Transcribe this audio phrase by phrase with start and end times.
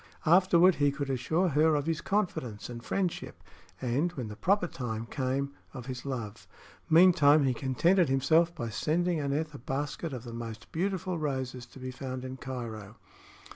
[0.25, 3.43] Afterward he could assure her of his confidence and friendship,
[3.79, 6.47] and, when the proper time came, of his love.
[6.89, 11.77] Meantime he contented himself by sending Aneth a basket of the most beautiful roses to
[11.79, 12.95] be found in Cairo.